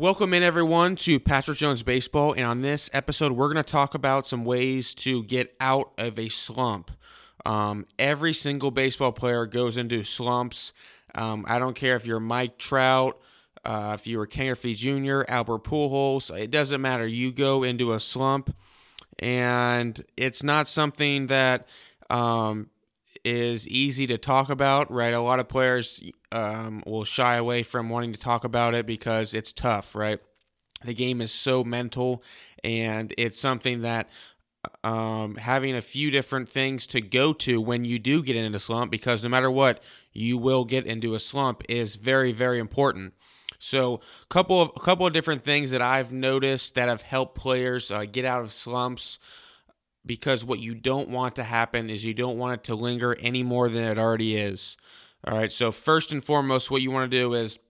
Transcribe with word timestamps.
Welcome 0.00 0.32
in, 0.32 0.42
everyone, 0.42 0.96
to 0.96 1.20
Patrick 1.20 1.58
Jones 1.58 1.82
Baseball. 1.82 2.32
And 2.32 2.46
on 2.46 2.62
this 2.62 2.88
episode, 2.94 3.32
we're 3.32 3.52
going 3.52 3.62
to 3.62 3.70
talk 3.70 3.92
about 3.94 4.26
some 4.26 4.46
ways 4.46 4.94
to 4.94 5.22
get 5.24 5.54
out 5.60 5.92
of 5.98 6.18
a 6.18 6.30
slump. 6.30 6.90
Um, 7.44 7.84
every 7.98 8.32
single 8.32 8.70
baseball 8.70 9.12
player 9.12 9.44
goes 9.44 9.76
into 9.76 10.02
slumps. 10.02 10.72
Um, 11.14 11.44
I 11.46 11.58
don't 11.58 11.76
care 11.76 11.96
if 11.96 12.06
you're 12.06 12.18
Mike 12.18 12.56
Trout, 12.56 13.20
uh, 13.62 13.94
if 14.00 14.06
you 14.06 14.16
were 14.16 14.26
Ken 14.26 14.46
Griffey 14.46 14.72
Jr., 14.72 15.24
Albert 15.28 15.64
Pujols, 15.64 16.34
it 16.34 16.50
doesn't 16.50 16.80
matter. 16.80 17.06
You 17.06 17.30
go 17.30 17.62
into 17.62 17.92
a 17.92 18.00
slump, 18.00 18.56
and 19.18 20.02
it's 20.16 20.42
not 20.42 20.66
something 20.66 21.26
that 21.26 21.68
um, 22.08 22.70
is 23.24 23.68
easy 23.68 24.06
to 24.06 24.18
talk 24.18 24.50
about, 24.50 24.90
right? 24.90 25.14
A 25.14 25.20
lot 25.20 25.40
of 25.40 25.48
players 25.48 26.02
um, 26.32 26.82
will 26.86 27.04
shy 27.04 27.36
away 27.36 27.62
from 27.62 27.88
wanting 27.88 28.12
to 28.12 28.20
talk 28.20 28.44
about 28.44 28.74
it 28.74 28.86
because 28.86 29.34
it's 29.34 29.52
tough, 29.52 29.94
right? 29.94 30.20
The 30.84 30.94
game 30.94 31.20
is 31.20 31.30
so 31.30 31.62
mental, 31.62 32.22
and 32.64 33.12
it's 33.18 33.38
something 33.38 33.82
that 33.82 34.08
um, 34.84 35.36
having 35.36 35.74
a 35.74 35.82
few 35.82 36.10
different 36.10 36.48
things 36.48 36.86
to 36.88 37.00
go 37.00 37.32
to 37.34 37.60
when 37.60 37.84
you 37.84 37.98
do 37.98 38.22
get 38.22 38.36
into 38.36 38.56
a 38.56 38.60
slump, 38.60 38.90
because 38.90 39.22
no 39.22 39.28
matter 39.28 39.50
what, 39.50 39.82
you 40.12 40.38
will 40.38 40.64
get 40.64 40.86
into 40.86 41.14
a 41.14 41.20
slump, 41.20 41.62
is 41.68 41.96
very, 41.96 42.32
very 42.32 42.58
important. 42.58 43.14
So, 43.58 44.00
a 44.22 44.26
couple 44.28 44.62
of 44.62 44.70
a 44.74 44.80
couple 44.80 45.06
of 45.06 45.12
different 45.12 45.44
things 45.44 45.70
that 45.70 45.82
I've 45.82 46.12
noticed 46.12 46.74
that 46.76 46.88
have 46.88 47.02
helped 47.02 47.36
players 47.36 47.90
uh, 47.90 48.06
get 48.10 48.24
out 48.24 48.40
of 48.40 48.52
slumps 48.52 49.18
because 50.10 50.44
what 50.44 50.58
you 50.58 50.74
don't 50.74 51.08
want 51.08 51.36
to 51.36 51.44
happen 51.44 51.88
is 51.88 52.04
you 52.04 52.12
don't 52.12 52.36
want 52.36 52.54
it 52.54 52.64
to 52.64 52.74
linger 52.74 53.16
any 53.20 53.44
more 53.44 53.68
than 53.68 53.84
it 53.84 53.96
already 53.96 54.36
is. 54.36 54.76
All 55.24 55.38
right. 55.38 55.52
So, 55.52 55.70
first 55.70 56.10
and 56.10 56.24
foremost, 56.24 56.68
what 56.68 56.82
you 56.82 56.90
want 56.90 57.08
to 57.08 57.16
do 57.16 57.32
is 57.34 57.60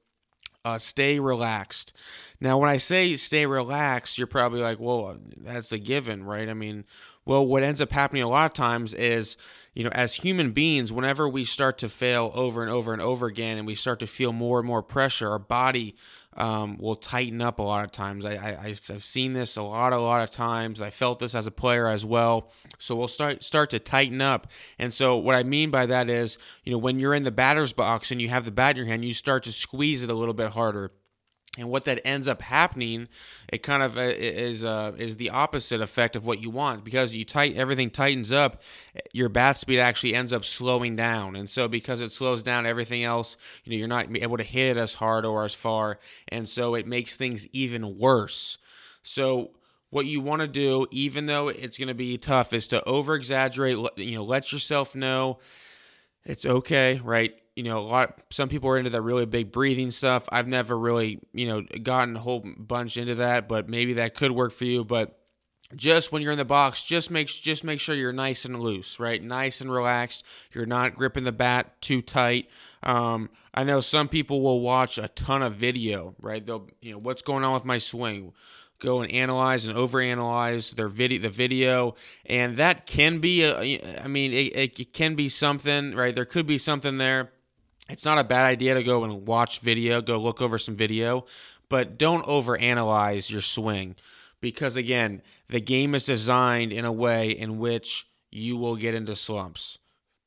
uh, 0.65 0.79
stay 0.79 1.21
relaxed. 1.21 1.93
Now, 2.41 2.57
when 2.57 2.71
I 2.71 2.79
say 2.79 3.15
stay 3.17 3.45
relaxed, 3.45 4.17
you're 4.17 4.27
probably 4.27 4.63
like, 4.63 4.81
well, 4.81 5.19
that's 5.37 5.71
a 5.73 5.79
given, 5.79 6.25
right? 6.25 6.49
I 6.49 6.55
mean, 6.55 6.87
well, 7.27 7.47
what 7.47 7.63
ends 7.63 7.83
up 7.83 7.93
happening 7.93 8.23
a 8.23 8.29
lot 8.29 8.47
of 8.47 8.55
times 8.55 8.95
is, 8.95 9.37
you 9.75 9.85
know, 9.85 9.91
as 9.91 10.15
human 10.15 10.53
beings, 10.53 10.91
whenever 10.91 11.29
we 11.29 11.45
start 11.45 11.77
to 11.77 11.91
fail 11.91 12.33
over 12.35 12.63
and 12.63 12.71
over 12.71 12.95
and 12.95 13.03
over 13.03 13.27
again 13.27 13.59
and 13.59 13.67
we 13.67 13.75
start 13.75 14.01
to 14.01 14.07
feel 14.07 14.33
more 14.33 14.61
and 14.61 14.67
more 14.67 14.83
pressure, 14.83 15.29
our 15.29 15.39
body 15.39 15.95
um, 16.37 16.79
will 16.79 16.97
tighten 16.97 17.41
up 17.41 17.59
a 17.59 17.63
lot 17.63 17.85
of 17.85 17.93
times. 17.93 18.25
I, 18.25 18.35
I, 18.35 18.67
I've 18.69 19.05
seen 19.05 19.33
this 19.33 19.57
a 19.57 19.63
lot, 19.63 19.93
a 19.93 19.99
lot 19.99 20.23
of 20.23 20.31
times. 20.31 20.81
I 20.81 20.91
felt 20.91 21.19
this 21.19 21.35
as 21.35 21.47
a 21.47 21.51
player 21.51 21.89
as 21.89 22.05
well. 22.05 22.53
So 22.79 22.95
we'll 22.95 23.09
start 23.09 23.43
start 23.45 23.71
to 23.71 23.79
tighten 23.79 24.21
up. 24.21 24.47
And 24.79 24.93
so 24.93 25.17
what 25.17 25.35
I 25.35 25.43
mean 25.43 25.71
by 25.71 25.87
that 25.87 26.09
is, 26.09 26.39
you 26.65 26.73
know, 26.73 26.79
when 26.79 26.99
you're 26.99 27.15
in 27.15 27.25
the 27.25 27.33
batter's 27.33 27.73
box 27.73 28.11
and 28.11 28.23
you 28.23 28.29
have 28.29 28.45
the 28.45 28.51
bat 28.51 28.73
in 28.73 28.77
your 28.79 28.87
hand, 28.87 29.05
you 29.05 29.15
start 29.15 29.45
to 29.45 29.53
squeeze 29.53 30.03
it 30.03 30.11
a 30.11 30.15
little 30.15 30.35
bit 30.35 30.51
harder 30.51 30.93
and 31.59 31.69
what 31.69 31.85
that 31.85 32.01
ends 32.07 32.29
up 32.29 32.43
happening 32.43 33.09
it 33.53 33.65
kind 33.65 33.83
of 33.83 33.97
uh, 33.97 34.03
is 34.03 34.63
uh, 34.63 34.93
is 34.97 35.17
the 35.17 35.31
opposite 35.31 35.81
effect 35.81 36.15
of 36.15 36.25
what 36.25 36.41
you 36.41 36.49
want. 36.51 36.85
Because 36.85 37.15
you 37.15 37.25
tight 37.25 37.57
everything 37.57 37.91
tightens 37.91 38.31
up 38.31 38.61
your 39.13 39.29
bat 39.29 39.57
speed 39.57 39.81
actually 39.81 40.15
ends 40.15 40.33
up 40.33 40.45
slowing 40.45 40.95
down. 40.95 41.35
And 41.35 41.51
so 41.51 41.67
because 41.67 42.01
it 42.01 42.13
slows 42.13 42.43
down 42.43 42.67
everything 42.67 43.03
else 43.03 43.37
you 43.65 43.73
know 43.73 43.79
you're 43.79 43.89
not 43.89 44.17
able 44.17 44.37
to 44.37 44.45
hit 44.45 44.77
it 44.77 44.81
as 44.81 44.95
hard 44.95 45.25
or 45.25 45.45
as 45.45 45.55
far. 45.55 45.99
And 46.29 46.49
so 46.49 46.75
it 46.75 46.87
makes 46.87 47.17
things 47.17 47.47
even 47.49 47.99
worse. 47.99 48.59
So 49.03 49.51
what 49.91 50.07
you 50.07 50.21
want 50.21 50.43
to 50.43 50.49
do 50.49 50.87
even 50.93 51.27
though 51.27 51.49
it's 51.49 51.77
going 51.77 51.89
to 51.89 51.95
be 51.95 52.17
tough 52.17 52.53
is 52.53 52.69
to 52.69 52.83
over 52.85 53.15
exaggerate 53.17 53.77
you 53.97 54.15
know 54.15 54.25
let 54.25 54.53
yourself 54.53 54.95
know 54.95 55.39
it's 56.25 56.47
okay 56.47 57.01
right 57.03 57.40
you 57.61 57.65
know, 57.65 57.79
a 57.79 57.81
lot. 57.81 58.23
Some 58.31 58.49
people 58.49 58.71
are 58.71 58.79
into 58.79 58.89
that 58.89 59.03
really 59.03 59.27
big 59.27 59.53
breathing 59.53 59.91
stuff. 59.91 60.27
I've 60.33 60.49
never 60.49 60.79
really, 60.79 61.21
you 61.35 61.47
know, 61.47 61.61
gotten 61.61 62.17
a 62.17 62.19
whole 62.19 62.43
bunch 62.57 62.97
into 62.97 63.17
that, 63.17 63.49
but 63.49 63.69
maybe 63.69 63.93
that 63.95 64.15
could 64.15 64.33
work 64.33 64.53
for 64.53 64.65
you. 64.65 64.83
But 64.83 65.19
just 65.77 66.11
when 66.11 66.23
you're 66.23 66.33
in 66.33 66.39
the 66.39 66.47
box, 66.47 66.83
just 66.83 67.11
make 67.11 67.27
just 67.27 67.63
make 67.63 67.79
sure 67.79 67.95
you're 67.95 68.15
nice 68.15 68.47
and 68.47 68.59
loose, 68.59 68.99
right? 68.99 69.23
Nice 69.23 69.61
and 69.61 69.71
relaxed. 69.71 70.25
You're 70.55 70.65
not 70.65 70.95
gripping 70.95 71.25
the 71.25 71.33
bat 71.33 71.83
too 71.83 72.01
tight. 72.01 72.49
Um, 72.83 73.29
I 73.53 73.65
know 73.65 73.83
some 73.83 74.09
people 74.09 74.41
will 74.41 74.61
watch 74.61 74.97
a 74.97 75.09
ton 75.09 75.43
of 75.43 75.57
video, 75.57 76.15
right? 76.19 76.45
They'll, 76.45 76.67
you 76.81 76.93
know, 76.93 76.99
what's 76.99 77.21
going 77.21 77.45
on 77.45 77.53
with 77.53 77.67
my 77.67 77.77
swing 77.77 78.33
go 78.79 79.03
and 79.03 79.13
analyze 79.13 79.67
and 79.67 79.77
overanalyze 79.77 80.75
their 80.77 80.89
video 80.89 81.21
the 81.21 81.29
video 81.29 81.95
and 82.25 82.57
that 82.57 82.87
can 82.87 83.19
be 83.19 83.43
a, 83.43 84.01
i 84.03 84.09
mean 84.09 84.33
it, 84.33 84.79
it 84.79 84.95
can 84.95 85.15
be 85.15 85.29
something 85.29 85.95
right 85.95 86.15
there 86.15 86.25
could 86.25 86.47
be 86.47 86.57
something 86.57 86.97
there 86.97 87.31
it's 87.91 88.05
not 88.05 88.19
a 88.19 88.25
bad 88.25 88.45
idea 88.45 88.75
to 88.75 88.83
go 88.83 89.05
and 89.05 89.27
watch 89.27 89.61
video, 89.61 90.01
go 90.01 90.19
look 90.19 90.41
over 90.41 90.59
some 90.59 90.77
video, 90.77 91.27
but 91.69 91.99
don't 91.99 92.25
overanalyze 92.27 93.31
your 93.31 93.43
swing 93.43 93.97
because 94.41 94.77
again, 94.77 95.23
the 95.49 95.61
game 95.61 95.95
is 95.95 96.05
designed 96.05 96.73
in 96.73 96.85
a 96.85 96.93
way 96.93 97.31
in 97.31 97.59
which 97.59 98.07
you 98.31 98.57
will 98.57 98.77
get 98.77 98.95
into 98.95 99.17
slumps. 99.17 99.79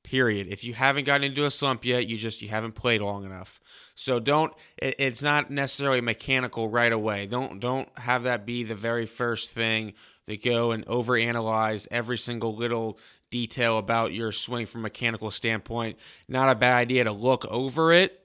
Period. 0.03 0.47
If 0.49 0.63
you 0.63 0.73
haven't 0.73 1.05
gotten 1.05 1.23
into 1.23 1.45
a 1.45 1.51
slump 1.51 1.85
yet, 1.85 2.09
you 2.09 2.17
just 2.17 2.41
you 2.41 2.49
haven't 2.49 2.73
played 2.73 3.01
long 3.01 3.23
enough. 3.23 3.61
So 3.95 4.19
don't 4.19 4.53
it, 4.77 4.95
it's 4.99 5.23
not 5.23 5.49
necessarily 5.49 6.01
mechanical 6.01 6.67
right 6.67 6.91
away. 6.91 7.25
Don't 7.25 7.59
don't 7.59 7.87
have 7.97 8.23
that 8.23 8.45
be 8.45 8.63
the 8.63 8.75
very 8.75 9.05
first 9.05 9.51
thing 9.51 9.93
to 10.27 10.35
go 10.35 10.71
and 10.71 10.85
overanalyze 10.87 11.87
every 11.89 12.17
single 12.17 12.53
little 12.53 12.99
detail 13.33 13.79
about 13.79 14.13
your 14.13 14.31
swing 14.31 14.67
from 14.67 14.81
a 14.81 14.83
mechanical 14.83 15.31
standpoint. 15.31 15.97
Not 16.27 16.51
a 16.51 16.55
bad 16.55 16.77
idea 16.77 17.03
to 17.05 17.11
look 17.11 17.45
over 17.45 17.91
it 17.91 18.19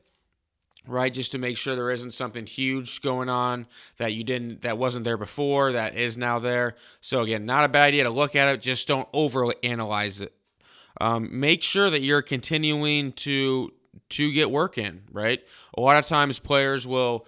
right 0.86 1.14
just 1.14 1.32
to 1.32 1.38
make 1.38 1.56
sure 1.56 1.74
there 1.74 1.90
isn't 1.90 2.12
something 2.12 2.44
huge 2.44 3.00
going 3.00 3.30
on 3.30 3.66
that 3.96 4.12
you 4.12 4.22
didn't 4.22 4.60
that 4.60 4.76
wasn't 4.76 5.06
there 5.06 5.16
before 5.16 5.72
that 5.72 5.96
is 5.96 6.18
now 6.18 6.38
there. 6.38 6.76
So 7.00 7.22
again 7.22 7.46
not 7.46 7.64
a 7.64 7.68
bad 7.68 7.88
idea 7.88 8.04
to 8.04 8.10
look 8.10 8.36
at 8.36 8.48
it 8.48 8.60
just 8.60 8.86
don't 8.86 9.08
over 9.14 9.50
analyze 9.62 10.20
it. 10.20 10.34
Um, 11.00 11.40
make 11.40 11.62
sure 11.62 11.88
that 11.88 12.02
you're 12.02 12.20
continuing 12.20 13.12
to 13.12 13.72
to 14.10 14.30
get 14.30 14.50
work 14.50 14.76
in 14.76 15.04
right? 15.10 15.40
A 15.74 15.80
lot 15.80 15.96
of 15.96 16.04
times 16.04 16.38
players 16.38 16.86
will 16.86 17.26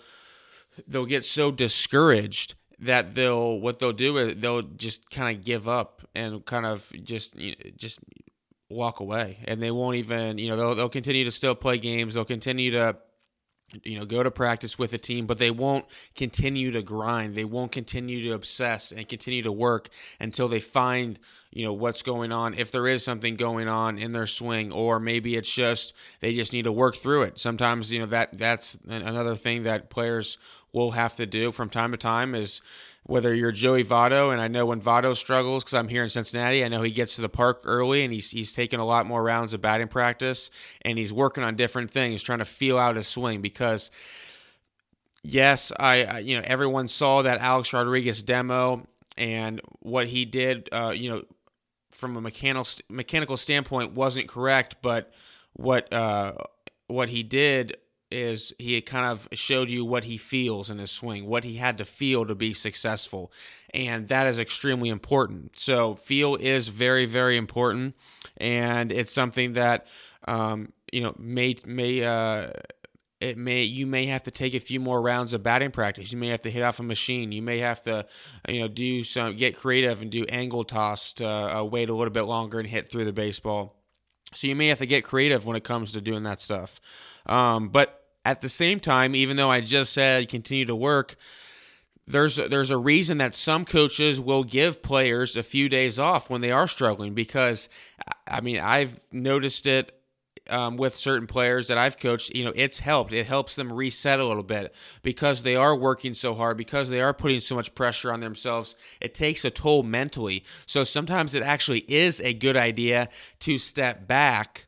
they'll 0.86 1.06
get 1.06 1.24
so 1.24 1.50
discouraged 1.50 2.56
that 2.80 3.14
they'll 3.14 3.58
what 3.58 3.78
they'll 3.78 3.92
do 3.92 4.16
is 4.18 4.36
they'll 4.36 4.62
just 4.62 5.10
kind 5.10 5.36
of 5.36 5.44
give 5.44 5.68
up 5.68 6.02
and 6.14 6.44
kind 6.44 6.66
of 6.66 6.90
just 7.04 7.36
you 7.36 7.50
know, 7.50 7.70
just 7.76 7.98
walk 8.68 9.00
away. 9.00 9.38
And 9.44 9.62
they 9.62 9.70
won't 9.70 9.96
even 9.96 10.38
you 10.38 10.48
know 10.48 10.56
they'll, 10.56 10.74
they'll 10.74 10.88
continue 10.88 11.24
to 11.24 11.30
still 11.30 11.54
play 11.54 11.78
games. 11.78 12.14
They'll 12.14 12.24
continue 12.24 12.70
to 12.72 12.96
you 13.84 13.98
know 13.98 14.04
go 14.04 14.22
to 14.22 14.32
practice 14.32 14.76
with 14.76 14.90
the 14.90 14.98
team 14.98 15.28
but 15.28 15.38
they 15.38 15.50
won't 15.50 15.84
continue 16.14 16.72
to 16.72 16.82
grind. 16.82 17.34
They 17.34 17.44
won't 17.44 17.72
continue 17.72 18.22
to 18.24 18.34
obsess 18.34 18.92
and 18.92 19.08
continue 19.08 19.42
to 19.42 19.52
work 19.52 19.90
until 20.18 20.48
they 20.48 20.60
find 20.60 21.18
you 21.52 21.64
know 21.64 21.72
what's 21.72 22.02
going 22.02 22.32
on 22.32 22.54
if 22.54 22.70
there 22.70 22.86
is 22.86 23.04
something 23.04 23.36
going 23.36 23.68
on 23.68 23.98
in 23.98 24.12
their 24.12 24.26
swing 24.26 24.72
or 24.72 25.00
maybe 25.00 25.36
it's 25.36 25.52
just 25.52 25.94
they 26.20 26.34
just 26.34 26.52
need 26.52 26.62
to 26.62 26.72
work 26.72 26.96
through 26.96 27.22
it 27.22 27.38
sometimes 27.38 27.92
you 27.92 27.98
know 27.98 28.06
that 28.06 28.36
that's 28.38 28.78
another 28.88 29.34
thing 29.34 29.64
that 29.64 29.90
players 29.90 30.38
will 30.72 30.92
have 30.92 31.16
to 31.16 31.26
do 31.26 31.50
from 31.50 31.68
time 31.68 31.90
to 31.90 31.96
time 31.96 32.34
is 32.34 32.60
whether 33.04 33.34
you're 33.34 33.50
Joey 33.50 33.82
Votto, 33.82 34.30
and 34.30 34.40
I 34.40 34.48
know 34.48 34.66
when 34.66 34.80
Votto 34.80 35.16
struggles 35.16 35.64
because 35.64 35.74
I'm 35.74 35.88
here 35.88 36.04
in 36.04 36.10
Cincinnati, 36.10 36.64
I 36.64 36.68
know 36.68 36.82
he 36.82 36.90
gets 36.90 37.16
to 37.16 37.22
the 37.22 37.28
park 37.28 37.62
early 37.64 38.04
and 38.04 38.12
he's 38.12 38.30
he's 38.30 38.52
taking 38.52 38.78
a 38.78 38.84
lot 38.84 39.06
more 39.06 39.22
rounds 39.22 39.52
of 39.52 39.60
batting 39.60 39.88
practice 39.88 40.50
and 40.82 40.98
he's 40.98 41.12
working 41.12 41.42
on 41.42 41.56
different 41.56 41.90
things, 41.90 42.22
trying 42.22 42.38
to 42.38 42.44
feel 42.44 42.78
out 42.78 42.96
his 42.96 43.08
swing 43.08 43.40
because. 43.40 43.90
Yes, 45.22 45.70
I, 45.78 46.20
you 46.20 46.34
know 46.34 46.42
everyone 46.46 46.88
saw 46.88 47.20
that 47.20 47.42
Alex 47.42 47.74
Rodriguez 47.74 48.22
demo 48.22 48.86
and 49.18 49.60
what 49.80 50.06
he 50.06 50.24
did. 50.24 50.70
Uh, 50.72 50.94
you 50.96 51.10
know, 51.10 51.22
from 52.00 52.16
a 52.16 52.20
mechanical 52.20 52.66
mechanical 52.88 53.36
standpoint, 53.36 53.92
wasn't 53.92 54.26
correct, 54.28 54.76
but 54.82 55.12
what 55.52 55.92
uh, 55.92 56.32
what 56.86 57.10
he 57.10 57.22
did 57.22 57.76
is 58.10 58.52
he 58.58 58.80
kind 58.80 59.06
of 59.06 59.28
showed 59.32 59.70
you 59.70 59.84
what 59.84 60.04
he 60.04 60.16
feels 60.16 60.70
in 60.70 60.78
his 60.78 60.90
swing, 60.90 61.26
what 61.26 61.44
he 61.44 61.56
had 61.56 61.78
to 61.78 61.84
feel 61.84 62.26
to 62.26 62.34
be 62.34 62.52
successful. 62.52 63.32
And 63.72 64.08
that 64.08 64.26
is 64.26 64.38
extremely 64.38 64.88
important. 64.88 65.58
So, 65.58 65.94
feel 65.94 66.34
is 66.34 66.68
very, 66.68 67.06
very 67.06 67.36
important. 67.36 67.94
And 68.36 68.90
it's 68.90 69.12
something 69.12 69.52
that, 69.52 69.86
um, 70.26 70.72
you 70.92 71.02
know, 71.02 71.14
may, 71.18 71.56
may, 71.64 72.02
uh, 72.02 72.50
it 73.20 73.36
may 73.36 73.62
you 73.62 73.86
may 73.86 74.06
have 74.06 74.22
to 74.24 74.30
take 74.30 74.54
a 74.54 74.60
few 74.60 74.80
more 74.80 75.00
rounds 75.00 75.32
of 75.34 75.42
batting 75.42 75.70
practice. 75.70 76.10
You 76.10 76.18
may 76.18 76.28
have 76.28 76.42
to 76.42 76.50
hit 76.50 76.62
off 76.62 76.80
a 76.80 76.82
machine. 76.82 77.32
You 77.32 77.42
may 77.42 77.58
have 77.58 77.82
to, 77.82 78.06
you 78.48 78.60
know, 78.60 78.68
do 78.68 79.04
some 79.04 79.36
get 79.36 79.56
creative 79.56 80.00
and 80.00 80.10
do 80.10 80.24
angle 80.28 80.64
toss 80.64 81.12
to 81.14 81.26
uh, 81.26 81.62
wait 81.62 81.90
a 81.90 81.94
little 81.94 82.12
bit 82.12 82.22
longer 82.22 82.58
and 82.58 82.68
hit 82.68 82.90
through 82.90 83.04
the 83.04 83.12
baseball. 83.12 83.76
So 84.32 84.46
you 84.46 84.56
may 84.56 84.68
have 84.68 84.78
to 84.78 84.86
get 84.86 85.04
creative 85.04 85.44
when 85.44 85.56
it 85.56 85.64
comes 85.64 85.92
to 85.92 86.00
doing 86.00 86.22
that 86.22 86.40
stuff. 86.40 86.80
Um, 87.26 87.68
but 87.68 88.02
at 88.24 88.40
the 88.40 88.48
same 88.48 88.80
time, 88.80 89.14
even 89.14 89.36
though 89.36 89.50
I 89.50 89.60
just 89.60 89.92
said 89.92 90.28
continue 90.28 90.64
to 90.66 90.74
work, 90.74 91.16
there's 92.06 92.36
there's 92.36 92.70
a 92.70 92.78
reason 92.78 93.18
that 93.18 93.34
some 93.34 93.64
coaches 93.64 94.18
will 94.18 94.44
give 94.44 94.82
players 94.82 95.36
a 95.36 95.42
few 95.42 95.68
days 95.68 95.98
off 95.98 96.30
when 96.30 96.40
they 96.40 96.50
are 96.50 96.66
struggling 96.66 97.14
because 97.14 97.68
I 98.26 98.40
mean 98.40 98.58
I've 98.58 98.98
noticed 99.12 99.66
it 99.66 99.99
um, 100.50 100.76
with 100.76 100.94
certain 100.94 101.26
players 101.26 101.68
that 101.68 101.78
I've 101.78 101.98
coached, 101.98 102.34
you 102.34 102.44
know, 102.44 102.52
it's 102.54 102.78
helped. 102.78 103.12
It 103.12 103.26
helps 103.26 103.56
them 103.56 103.72
reset 103.72 104.20
a 104.20 104.26
little 104.26 104.42
bit 104.42 104.74
because 105.02 105.42
they 105.42 105.56
are 105.56 105.74
working 105.74 106.14
so 106.14 106.34
hard, 106.34 106.56
because 106.56 106.88
they 106.88 107.00
are 107.00 107.14
putting 107.14 107.40
so 107.40 107.54
much 107.54 107.74
pressure 107.74 108.12
on 108.12 108.20
themselves. 108.20 108.74
It 109.00 109.14
takes 109.14 109.44
a 109.44 109.50
toll 109.50 109.82
mentally. 109.82 110.44
So 110.66 110.84
sometimes 110.84 111.34
it 111.34 111.42
actually 111.42 111.80
is 111.80 112.20
a 112.20 112.34
good 112.34 112.56
idea 112.56 113.08
to 113.40 113.58
step 113.58 114.06
back 114.06 114.66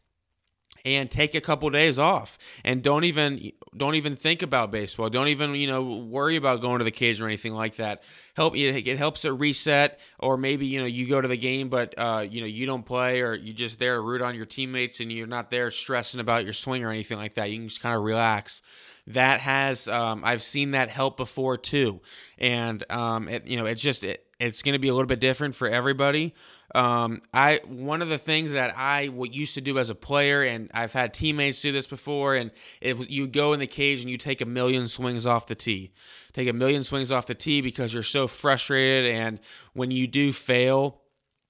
and 0.85 1.11
take 1.11 1.35
a 1.35 1.41
couple 1.41 1.71
days 1.71 1.99
off 1.99 2.39
and 2.65 2.83
don't 2.83 3.05
even 3.05 3.53
don't 3.75 3.95
even 3.95 4.17
think 4.17 4.43
about 4.43 4.71
baseball. 4.71 5.09
Don't 5.09 5.29
even 5.29 5.55
you 5.55 5.67
know 5.67 5.83
worry 5.83 6.37
about 6.37 6.61
going 6.61 6.79
to 6.79 6.85
the 6.85 6.91
cage 6.91 7.21
or 7.21 7.27
anything 7.27 7.55
like 7.55 7.77
that. 7.77 8.03
Help 8.35 8.57
you. 8.57 8.69
it 8.71 8.99
helps 8.99 9.25
it 9.25 9.31
reset 9.31 9.99
or 10.19 10.37
maybe 10.37 10.67
you 10.67 10.81
know 10.81 10.87
you 10.87 11.09
go 11.09 11.21
to 11.21 11.29
the 11.29 11.37
game 11.37 11.69
but 11.69 11.95
uh, 11.97 12.27
you 12.29 12.41
know 12.41 12.47
you 12.47 12.67
don't 12.67 12.85
play 12.85 13.23
or 13.23 13.35
you 13.35 13.53
just 13.53 13.79
there 13.79 13.95
to 13.95 14.01
root 14.01 14.21
on 14.21 14.35
your 14.35 14.47
teammates 14.47 15.01
and 15.01 15.11
you're 15.11 15.27
not 15.27 15.51
there 15.51 15.71
stressing 15.71 16.21
about 16.21 16.45
your 16.45 16.53
swing 16.53 16.85
or 16.85 16.91
anything 16.91 17.19
like 17.19 17.35
that. 17.35 17.51
You 17.51 17.59
can 17.59 17.69
just 17.69 17.81
kind 17.81 17.97
of 17.97 18.03
relax. 18.03 18.63
That 19.09 19.41
has 19.41 19.89
um, 19.89 20.23
i've 20.25 20.43
seen 20.43 20.73
that 20.73 20.89
help 20.89 21.17
before 21.17 21.57
too. 21.57 22.01
And 22.39 22.85
um, 22.91 23.29
it, 23.29 23.47
you 23.47 23.57
know 23.57 23.67
it's 23.67 23.83
just 23.83 24.05
it, 24.05 24.27
it's 24.43 24.63
going 24.63 24.73
to 24.73 24.79
be 24.79 24.89
a 24.89 24.95
little 24.95 25.07
bit 25.07 25.21
different 25.21 25.55
for 25.55 25.69
everybody. 25.69 26.35
Um, 26.75 27.23
I 27.33 27.61
one 27.65 28.03
of 28.03 28.09
the 28.09 28.19
things 28.19 28.53
that 28.53 28.77
I 28.77 29.03
used 29.31 29.55
to 29.55 29.61
do 29.61 29.79
as 29.79 29.89
a 29.89 29.95
player, 29.95 30.43
and 30.43 30.71
I've 30.75 30.93
had 30.93 31.15
teammates 31.15 31.61
do 31.61 31.71
this 31.71 31.87
before, 31.87 32.35
and 32.35 32.51
it 32.81 33.11
you 33.11 33.27
go 33.27 33.53
in 33.53 33.61
the 33.61 33.67
cage 33.67 34.01
and 34.01 34.11
you 34.11 34.19
take 34.19 34.41
a 34.41 34.47
million 34.47 34.89
swings 34.89 35.27
off 35.27 35.47
the 35.47 35.55
tee, 35.55 35.93
take 36.33 36.49
a 36.49 36.53
million 36.53 36.83
swings 36.83 37.13
off 37.13 37.27
the 37.27 37.35
tee 37.35 37.61
because 37.61 37.95
you're 37.95 38.03
so 38.03 38.27
frustrated, 38.27 39.13
and 39.13 39.39
when 39.75 39.91
you 39.91 40.07
do 40.07 40.33
fail, 40.33 41.03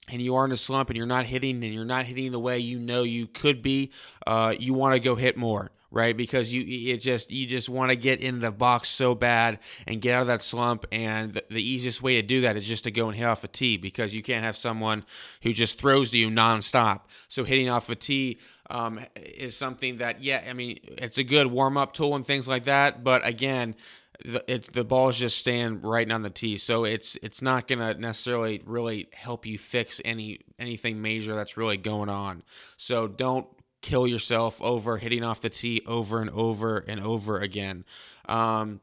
and 0.09 0.21
you 0.21 0.35
are 0.35 0.45
in 0.45 0.51
a 0.51 0.57
slump 0.57 0.89
and 0.89 0.97
you're 0.97 1.05
not 1.05 1.25
hitting 1.25 1.63
and 1.63 1.73
you're 1.73 1.85
not 1.85 2.05
hitting 2.05 2.31
the 2.31 2.39
way 2.39 2.59
you 2.59 2.77
know 2.77 3.03
you 3.03 3.25
could 3.25 3.61
be, 3.61 3.91
uh, 4.27 4.53
you 4.59 4.73
want 4.73 4.93
to 4.93 4.99
go 4.99 5.15
hit 5.15 5.37
more 5.37 5.71
right? 5.93 6.17
Because 6.17 6.51
you 6.51 6.63
it 6.93 6.97
just 6.97 7.31
you 7.31 7.45
just 7.45 7.69
want 7.69 7.91
to 7.91 7.95
get 7.95 8.19
in 8.19 8.39
the 8.39 8.51
box 8.51 8.89
so 8.89 9.13
bad 9.13 9.59
and 9.87 10.01
get 10.01 10.15
out 10.15 10.21
of 10.21 10.27
that 10.27 10.41
slump. 10.41 10.85
And 10.91 11.35
the, 11.35 11.43
the, 11.51 11.63
easiest 11.63 12.01
way 12.01 12.15
to 12.15 12.23
do 12.23 12.41
that 12.41 12.57
is 12.57 12.65
just 12.65 12.85
to 12.85 12.91
go 12.91 13.07
and 13.07 13.15
hit 13.15 13.25
off 13.25 13.43
a 13.43 13.47
tee 13.47 13.77
because 13.77 14.13
you 14.13 14.23
can't 14.23 14.43
have 14.43 14.57
someone 14.57 15.05
who 15.43 15.53
just 15.53 15.79
throws 15.79 16.09
to 16.11 16.17
you 16.17 16.29
nonstop. 16.29 17.01
So 17.27 17.43
hitting 17.43 17.69
off 17.69 17.89
a 17.89 17.95
tee 17.95 18.39
um, 18.71 18.99
is 19.15 19.55
something 19.55 19.97
that 19.97 20.21
yeah, 20.23 20.43
I 20.49 20.53
mean 20.53 20.79
it's 20.83 21.19
a 21.19 21.23
good 21.23 21.47
warm 21.47 21.77
up 21.77 21.93
tool 21.93 22.15
and 22.15 22.25
things 22.25 22.47
like 22.47 22.65
that. 22.65 23.03
But 23.03 23.25
again. 23.25 23.75
The, 24.23 24.43
it, 24.47 24.71
the 24.71 24.85
ball 24.85 25.09
is 25.09 25.17
just 25.17 25.39
staying 25.39 25.81
right 25.81 26.09
on 26.09 26.21
the 26.21 26.29
tee, 26.29 26.57
so 26.57 26.85
it's 26.85 27.17
it's 27.23 27.41
not 27.41 27.67
gonna 27.67 27.95
necessarily 27.95 28.61
really 28.63 29.09
help 29.11 29.45
you 29.45 29.57
fix 29.57 29.99
any 30.05 30.39
anything 30.57 31.01
major 31.01 31.35
that's 31.35 31.57
really 31.57 31.75
going 31.75 32.09
on. 32.09 32.43
So 32.77 33.07
don't 33.07 33.47
kill 33.83 34.07
yourself 34.07 34.59
over 34.61 34.97
hitting 34.97 35.23
off 35.23 35.41
the 35.41 35.49
tee 35.49 35.83
over 35.85 36.19
and 36.19 36.31
over 36.31 36.79
and 36.79 36.99
over 36.99 37.37
again. 37.37 37.85
Um, 38.27 38.81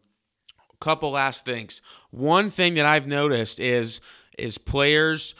couple 0.80 1.10
last 1.10 1.44
things. 1.44 1.82
One 2.10 2.50
thing 2.50 2.74
that 2.74 2.86
I've 2.86 3.06
noticed 3.06 3.60
is 3.60 4.00
is 4.38 4.58
players 4.58 5.34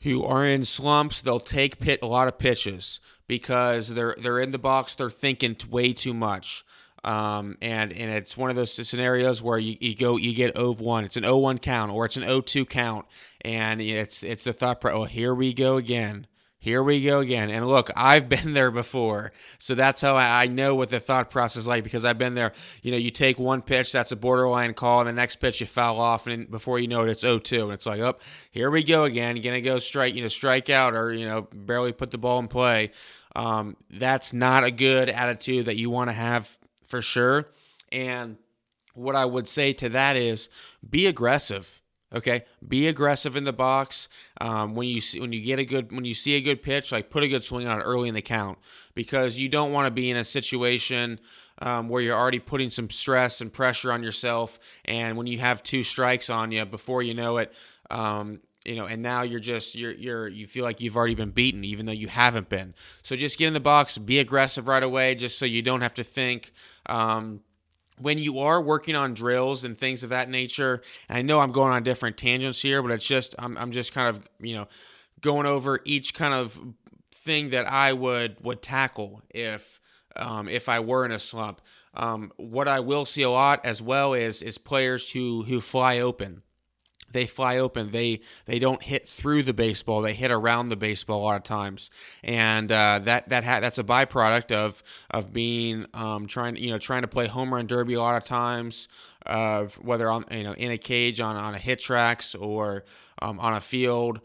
who 0.00 0.24
are 0.24 0.46
in 0.46 0.64
slumps, 0.64 1.20
they'll 1.20 1.40
take 1.40 1.78
pit 1.78 2.00
a 2.02 2.06
lot 2.06 2.28
of 2.28 2.38
pitches 2.38 3.00
because 3.26 3.88
they're 3.88 4.16
they're 4.18 4.40
in 4.40 4.52
the 4.52 4.58
box, 4.58 4.94
they're 4.94 5.10
thinking 5.10 5.56
way 5.68 5.92
too 5.92 6.14
much. 6.14 6.64
Um, 7.04 7.56
and 7.60 7.92
and 7.92 8.10
it's 8.10 8.36
one 8.36 8.50
of 8.50 8.56
those 8.56 8.72
scenarios 8.72 9.42
where 9.42 9.58
you, 9.58 9.76
you 9.80 9.94
go 9.94 10.16
you 10.16 10.34
get 10.34 10.56
0 10.56 10.72
1 10.72 11.04
it's 11.04 11.16
an 11.16 11.22
0 11.22 11.36
1 11.36 11.58
count 11.58 11.92
or 11.92 12.04
it's 12.04 12.16
an 12.16 12.24
0 12.24 12.40
2 12.40 12.64
count 12.64 13.06
and 13.42 13.80
it's 13.80 14.24
it's 14.24 14.42
the 14.42 14.52
thought 14.52 14.80
pro 14.80 15.02
oh 15.02 15.04
here 15.04 15.32
we 15.32 15.54
go 15.54 15.76
again 15.76 16.26
here 16.66 16.82
we 16.82 17.00
go 17.00 17.20
again. 17.20 17.48
And 17.48 17.64
look, 17.64 17.92
I've 17.94 18.28
been 18.36 18.52
there 18.52 18.72
before. 18.72 19.30
So 19.60 19.76
that's 19.76 20.00
how 20.00 20.16
I 20.16 20.46
know 20.46 20.74
what 20.74 20.88
the 20.88 20.98
thought 20.98 21.30
process 21.30 21.58
is 21.58 21.68
like 21.68 21.84
because 21.84 22.04
I've 22.04 22.18
been 22.18 22.34
there. 22.34 22.52
You 22.82 22.90
know, 22.90 22.96
you 22.96 23.12
take 23.12 23.38
one 23.38 23.62
pitch, 23.62 23.92
that's 23.92 24.10
a 24.10 24.16
borderline 24.16 24.74
call, 24.74 24.98
and 24.98 25.08
the 25.08 25.12
next 25.12 25.36
pitch 25.36 25.60
you 25.60 25.68
foul 25.68 26.00
off, 26.00 26.26
and 26.26 26.50
before 26.50 26.80
you 26.80 26.88
know 26.88 27.02
it, 27.02 27.08
it's 27.08 27.20
0 27.20 27.38
2. 27.38 27.66
And 27.66 27.72
it's 27.72 27.86
like, 27.86 28.00
oh, 28.00 28.16
here 28.50 28.68
we 28.68 28.82
go 28.82 29.04
again. 29.04 29.36
To 29.36 29.60
go 29.60 29.78
strike, 29.78 30.16
you 30.16 30.22
know, 30.22 30.28
strike 30.28 30.68
out 30.68 30.94
or, 30.94 31.14
you 31.14 31.24
know, 31.24 31.42
barely 31.54 31.92
put 31.92 32.10
the 32.10 32.18
ball 32.18 32.40
in 32.40 32.48
play. 32.48 32.90
Um, 33.36 33.76
that's 33.88 34.32
not 34.32 34.64
a 34.64 34.72
good 34.72 35.08
attitude 35.08 35.66
that 35.66 35.76
you 35.76 35.88
want 35.88 36.10
to 36.10 36.14
have 36.14 36.50
for 36.88 37.00
sure. 37.00 37.46
And 37.92 38.38
what 38.94 39.14
I 39.14 39.24
would 39.24 39.46
say 39.46 39.72
to 39.74 39.90
that 39.90 40.16
is 40.16 40.48
be 40.88 41.06
aggressive 41.06 41.80
Okay, 42.14 42.44
be 42.66 42.86
aggressive 42.86 43.34
in 43.34 43.44
the 43.44 43.52
box. 43.52 44.08
Um, 44.40 44.76
when 44.76 44.86
you 44.86 45.00
see 45.00 45.18
when 45.18 45.32
you 45.32 45.40
get 45.40 45.58
a 45.58 45.64
good 45.64 45.90
when 45.90 46.04
you 46.04 46.14
see 46.14 46.36
a 46.36 46.40
good 46.40 46.62
pitch, 46.62 46.92
like 46.92 47.10
put 47.10 47.24
a 47.24 47.28
good 47.28 47.42
swing 47.42 47.66
on 47.66 47.80
it 47.80 47.82
early 47.82 48.08
in 48.08 48.14
the 48.14 48.22
count 48.22 48.58
because 48.94 49.38
you 49.38 49.48
don't 49.48 49.72
want 49.72 49.86
to 49.86 49.90
be 49.90 50.08
in 50.08 50.16
a 50.16 50.24
situation 50.24 51.18
um, 51.58 51.88
where 51.88 52.00
you're 52.00 52.16
already 52.16 52.38
putting 52.38 52.70
some 52.70 52.90
stress 52.90 53.40
and 53.40 53.52
pressure 53.52 53.90
on 53.90 54.04
yourself, 54.04 54.60
and 54.84 55.16
when 55.16 55.26
you 55.26 55.38
have 55.38 55.64
two 55.64 55.82
strikes 55.82 56.30
on 56.30 56.52
you, 56.52 56.64
before 56.64 57.02
you 57.02 57.12
know 57.12 57.38
it, 57.38 57.52
um, 57.90 58.40
you 58.64 58.76
know, 58.76 58.86
and 58.86 59.02
now 59.02 59.22
you're 59.22 59.40
just 59.40 59.74
you're 59.74 59.94
you're 59.94 60.28
you 60.28 60.46
feel 60.46 60.64
like 60.64 60.80
you've 60.80 60.96
already 60.96 61.16
been 61.16 61.30
beaten, 61.30 61.64
even 61.64 61.86
though 61.86 61.92
you 61.92 62.08
haven't 62.08 62.48
been. 62.48 62.74
So 63.02 63.16
just 63.16 63.36
get 63.36 63.48
in 63.48 63.52
the 63.52 63.60
box, 63.60 63.98
be 63.98 64.20
aggressive 64.20 64.68
right 64.68 64.82
away, 64.82 65.16
just 65.16 65.38
so 65.38 65.44
you 65.44 65.62
don't 65.62 65.80
have 65.80 65.94
to 65.94 66.04
think. 66.04 66.52
Um, 66.86 67.40
when 67.98 68.18
you 68.18 68.40
are 68.40 68.60
working 68.60 68.94
on 68.94 69.14
drills 69.14 69.64
and 69.64 69.76
things 69.76 70.02
of 70.02 70.10
that 70.10 70.28
nature, 70.28 70.82
I 71.08 71.22
know 71.22 71.40
I'm 71.40 71.52
going 71.52 71.72
on 71.72 71.82
different 71.82 72.16
tangents 72.16 72.60
here, 72.60 72.82
but 72.82 72.92
it's 72.92 73.06
just 73.06 73.34
I'm 73.38 73.56
I'm 73.56 73.72
just 73.72 73.92
kind 73.92 74.08
of 74.08 74.28
you 74.40 74.54
know 74.54 74.68
going 75.20 75.46
over 75.46 75.80
each 75.84 76.14
kind 76.14 76.34
of 76.34 76.58
thing 77.12 77.50
that 77.50 77.70
I 77.70 77.92
would 77.92 78.36
would 78.42 78.62
tackle 78.62 79.22
if 79.30 79.80
um, 80.14 80.48
if 80.48 80.68
I 80.68 80.80
were 80.80 81.04
in 81.04 81.12
a 81.12 81.18
slump. 81.18 81.60
Um, 81.94 82.30
what 82.36 82.68
I 82.68 82.80
will 82.80 83.06
see 83.06 83.22
a 83.22 83.30
lot 83.30 83.64
as 83.64 83.80
well 83.80 84.12
is 84.12 84.42
is 84.42 84.58
players 84.58 85.10
who 85.10 85.42
who 85.42 85.60
fly 85.60 85.98
open 85.98 86.42
they 87.10 87.26
fly 87.26 87.58
open. 87.58 87.90
They 87.90 88.20
they 88.46 88.58
don't 88.58 88.82
hit 88.82 89.08
through 89.08 89.44
the 89.44 89.54
baseball. 89.54 90.02
They 90.02 90.14
hit 90.14 90.30
around 90.30 90.68
the 90.68 90.76
baseball 90.76 91.22
a 91.22 91.24
lot 91.24 91.36
of 91.36 91.44
times, 91.44 91.90
and 92.22 92.70
uh, 92.70 93.00
that 93.04 93.28
that 93.28 93.44
ha- 93.44 93.60
that's 93.60 93.78
a 93.78 93.84
byproduct 93.84 94.52
of 94.52 94.82
of 95.10 95.32
being 95.32 95.86
um, 95.94 96.26
trying 96.26 96.56
you 96.56 96.70
know 96.70 96.78
trying 96.78 97.02
to 97.02 97.08
play 97.08 97.26
home 97.26 97.54
run 97.54 97.66
derby 97.66 97.94
a 97.94 98.00
lot 98.00 98.16
of 98.16 98.24
times. 98.24 98.88
Of 99.24 99.74
whether 99.76 100.08
on 100.08 100.24
you 100.30 100.44
know 100.44 100.52
in 100.52 100.70
a 100.70 100.78
cage 100.78 101.20
on 101.20 101.36
on 101.36 101.54
a 101.54 101.58
HitTrax 101.58 102.40
or 102.40 102.84
um, 103.20 103.40
on 103.40 103.54
a 103.54 103.60
field, 103.60 104.20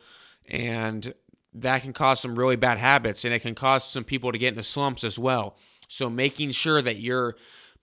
and 0.47 1.13
that 1.53 1.81
can 1.81 1.93
cause 1.93 2.19
some 2.19 2.37
really 2.37 2.55
bad 2.55 2.77
habits, 2.77 3.25
and 3.25 3.33
it 3.33 3.39
can 3.39 3.55
cause 3.55 3.87
some 3.87 4.03
people 4.03 4.31
to 4.31 4.37
get 4.37 4.49
into 4.49 4.63
slumps 4.63 5.03
as 5.03 5.17
well. 5.17 5.57
So 5.87 6.09
making 6.09 6.51
sure 6.51 6.81
that 6.81 6.97
you're 6.97 7.35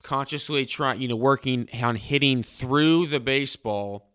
consciously 0.02 0.64
trying 0.64 1.00
you 1.00 1.08
know 1.08 1.16
working 1.16 1.68
on 1.82 1.96
hitting 1.96 2.42
through 2.42 3.06
the 3.08 3.20
baseball 3.20 4.07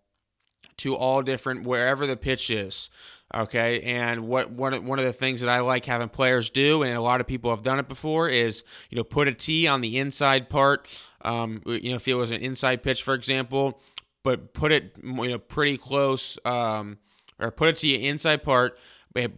to 0.77 0.96
all 0.96 1.22
different 1.22 1.65
wherever 1.65 2.06
the 2.06 2.18
pitch 2.18 2.50
is. 2.50 2.89
Okay, 3.36 3.82
and 3.82 4.27
what 4.27 4.51
one 4.51 4.86
one 4.86 5.00
of 5.00 5.06
the 5.06 5.13
things 5.13 5.42
that 5.42 5.50
I 5.50 5.62
like 5.62 5.86
having 5.86 6.10
players 6.10 6.51
do, 6.51 6.84
and 6.84 6.94
a 6.94 7.01
lot 7.01 7.20
of 7.20 7.25
people 7.25 7.50
have 7.50 7.63
done 7.63 7.80
it 7.80 7.88
before, 7.88 8.30
is 8.30 8.63
you 8.92 8.96
know 8.96 9.03
put 9.03 9.27
a 9.27 9.34
tee 9.34 9.65
on 9.65 9.82
the 9.82 9.98
inside 9.98 10.50
part. 10.50 10.88
Um, 11.22 11.63
you 11.65 11.89
know, 11.89 11.96
if 11.96 12.08
it 12.08 12.13
was 12.13 12.30
an 12.30 12.42
inside 12.42 12.84
pitch, 12.84 13.01
for 13.01 13.15
example, 13.15 13.82
but 14.24 14.53
put 14.53 14.72
it 14.72 14.96
you 15.03 15.30
know 15.30 15.39
pretty 15.39 15.80
close, 15.80 16.38
um, 16.46 17.00
or 17.39 17.50
put 17.50 17.70
it 17.70 17.77
to 17.77 17.88
your 17.88 18.01
inside 18.01 18.44
part, 18.44 18.77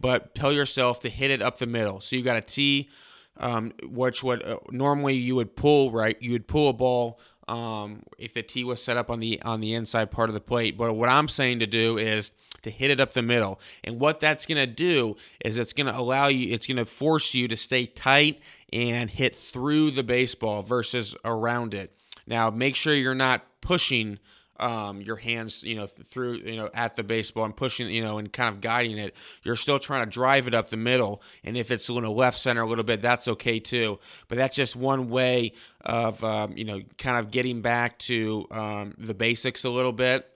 but 0.00 0.34
tell 0.34 0.52
yourself 0.52 1.00
to 1.00 1.08
hit 1.08 1.30
it 1.30 1.40
up 1.40 1.56
the 1.56 1.66
middle. 1.66 2.02
So 2.02 2.16
you 2.16 2.22
got 2.22 2.36
a 2.36 2.42
tee, 2.42 2.90
um, 3.38 3.72
which 3.82 4.22
would 4.22 4.42
uh, 4.42 4.58
normally 4.70 5.14
you 5.14 5.36
would 5.36 5.56
pull 5.56 5.90
right. 5.90 6.16
You 6.20 6.32
would 6.32 6.46
pull 6.46 6.68
a 6.68 6.74
ball 6.74 7.18
um, 7.48 8.02
if 8.18 8.32
the 8.32 8.42
tee 8.42 8.64
was 8.64 8.82
set 8.82 8.96
up 8.96 9.10
on 9.10 9.18
the 9.18 9.40
on 9.42 9.60
the 9.60 9.74
inside 9.74 10.10
part 10.10 10.28
of 10.28 10.34
the 10.34 10.40
plate. 10.40 10.76
But 10.76 10.94
what 10.94 11.08
I'm 11.08 11.28
saying 11.28 11.60
to 11.60 11.66
do 11.66 11.98
is 11.98 12.32
to 12.62 12.70
hit 12.70 12.90
it 12.90 13.00
up 13.00 13.12
the 13.12 13.22
middle. 13.22 13.60
And 13.84 14.00
what 14.00 14.20
that's 14.20 14.46
going 14.46 14.58
to 14.58 14.66
do 14.66 15.16
is 15.44 15.56
it's 15.58 15.72
going 15.72 15.86
to 15.86 15.96
allow 15.96 16.26
you, 16.26 16.52
it's 16.52 16.66
going 16.66 16.76
to 16.78 16.84
force 16.84 17.34
you 17.34 17.48
to 17.48 17.56
stay 17.56 17.86
tight 17.86 18.40
and 18.72 19.10
hit 19.10 19.36
through 19.36 19.92
the 19.92 20.02
baseball 20.02 20.62
versus 20.62 21.14
around 21.24 21.74
it. 21.74 21.96
Now, 22.26 22.50
make 22.50 22.74
sure 22.74 22.94
you're 22.94 23.14
not 23.14 23.44
pushing 23.60 24.18
um, 24.58 25.00
your 25.00 25.16
hands, 25.16 25.62
you 25.62 25.74
know, 25.74 25.86
through, 25.86 26.38
you 26.38 26.56
know, 26.56 26.70
at 26.74 26.96
the 26.96 27.02
baseball 27.02 27.44
and 27.44 27.56
pushing, 27.56 27.88
you 27.88 28.02
know, 28.02 28.18
and 28.18 28.32
kind 28.32 28.54
of 28.54 28.60
guiding 28.60 28.98
it. 28.98 29.14
You're 29.42 29.56
still 29.56 29.78
trying 29.78 30.04
to 30.04 30.10
drive 30.10 30.48
it 30.48 30.54
up 30.54 30.70
the 30.70 30.76
middle. 30.76 31.22
And 31.44 31.56
if 31.56 31.70
it's 31.70 31.88
a 31.88 31.92
little 31.92 32.14
left 32.14 32.38
center 32.38 32.62
a 32.62 32.68
little 32.68 32.84
bit, 32.84 33.02
that's 33.02 33.28
okay 33.28 33.60
too. 33.60 33.98
But 34.28 34.38
that's 34.38 34.56
just 34.56 34.76
one 34.76 35.08
way 35.08 35.52
of, 35.80 36.22
um, 36.24 36.56
you 36.56 36.64
know, 36.64 36.80
kind 36.98 37.18
of 37.18 37.30
getting 37.30 37.62
back 37.62 37.98
to 38.00 38.46
um, 38.50 38.94
the 38.98 39.14
basics 39.14 39.64
a 39.64 39.70
little 39.70 39.92
bit 39.92 40.30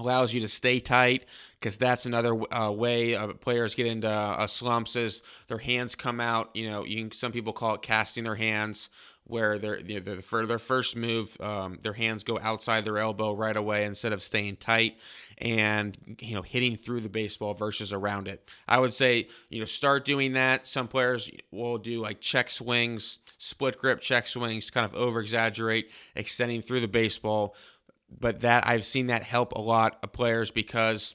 allows 0.00 0.32
you 0.32 0.40
to 0.40 0.48
stay 0.48 0.80
tight 0.80 1.26
because 1.58 1.76
that's 1.76 2.06
another 2.06 2.34
uh, 2.52 2.70
way 2.70 3.14
uh, 3.14 3.28
players 3.34 3.74
get 3.74 3.86
into 3.86 4.08
uh, 4.08 4.46
slumps 4.46 4.96
is 4.96 5.22
their 5.48 5.58
hands 5.58 5.94
come 5.94 6.20
out 6.20 6.50
you 6.54 6.68
know 6.68 6.84
you 6.84 7.02
can, 7.02 7.12
some 7.12 7.32
people 7.32 7.52
call 7.52 7.74
it 7.74 7.82
casting 7.82 8.24
their 8.24 8.34
hands 8.34 8.88
where 9.30 9.58
they're, 9.58 10.20
for 10.22 10.44
their 10.44 10.58
first 10.58 10.96
move 10.96 11.40
um, 11.40 11.78
their 11.82 11.92
hands 11.92 12.24
go 12.24 12.38
outside 12.42 12.84
their 12.84 12.98
elbow 12.98 13.34
right 13.34 13.56
away 13.56 13.84
instead 13.84 14.12
of 14.12 14.22
staying 14.22 14.56
tight 14.56 14.96
and 15.38 15.96
you 16.20 16.34
know 16.34 16.42
hitting 16.42 16.76
through 16.76 17.00
the 17.00 17.08
baseball 17.08 17.54
versus 17.54 17.92
around 17.92 18.28
it. 18.28 18.48
I 18.66 18.78
would 18.78 18.92
say 18.92 19.28
you 19.48 19.60
know 19.60 19.66
start 19.66 20.04
doing 20.04 20.32
that. 20.32 20.66
Some 20.66 20.88
players 20.88 21.30
will 21.50 21.78
do 21.78 22.00
like 22.00 22.20
check 22.20 22.50
swings 22.50 23.18
split 23.38 23.78
grip 23.78 24.00
check 24.00 24.26
swings 24.26 24.68
kind 24.70 24.84
of 24.84 24.94
over 24.94 25.20
exaggerate 25.20 25.90
extending 26.14 26.60
through 26.60 26.80
the 26.80 26.88
baseball 26.88 27.54
but 28.18 28.40
that 28.40 28.66
I've 28.66 28.84
seen 28.84 29.08
that 29.08 29.22
help 29.22 29.52
a 29.52 29.60
lot 29.60 29.98
of 30.02 30.12
players 30.12 30.50
because 30.50 31.14